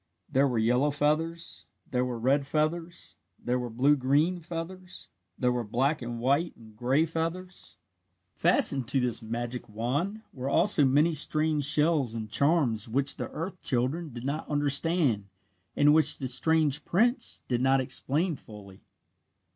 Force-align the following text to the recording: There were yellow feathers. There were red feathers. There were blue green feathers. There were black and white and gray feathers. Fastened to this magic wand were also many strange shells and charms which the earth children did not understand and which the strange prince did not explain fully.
There 0.27 0.47
were 0.47 0.57
yellow 0.57 0.89
feathers. 0.89 1.67
There 1.91 2.03
were 2.03 2.17
red 2.17 2.47
feathers. 2.47 3.17
There 3.37 3.59
were 3.59 3.69
blue 3.69 3.95
green 3.95 4.39
feathers. 4.41 5.09
There 5.37 5.51
were 5.51 5.63
black 5.63 6.01
and 6.01 6.19
white 6.19 6.55
and 6.55 6.75
gray 6.75 7.05
feathers. 7.05 7.77
Fastened 8.33 8.87
to 8.87 8.99
this 8.99 9.21
magic 9.21 9.69
wand 9.69 10.23
were 10.33 10.49
also 10.49 10.85
many 10.85 11.13
strange 11.13 11.65
shells 11.65 12.15
and 12.15 12.31
charms 12.31 12.89
which 12.89 13.17
the 13.17 13.29
earth 13.29 13.61
children 13.61 14.11
did 14.11 14.25
not 14.25 14.49
understand 14.49 15.25
and 15.75 15.93
which 15.93 16.17
the 16.17 16.27
strange 16.27 16.83
prince 16.83 17.43
did 17.47 17.61
not 17.61 17.79
explain 17.79 18.35
fully. 18.35 18.81